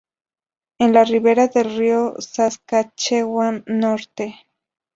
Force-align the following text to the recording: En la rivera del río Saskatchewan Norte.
En 0.79 0.93
la 0.93 1.03
rivera 1.03 1.47
del 1.47 1.77
río 1.77 2.15
Saskatchewan 2.17 3.63
Norte. 3.67 4.35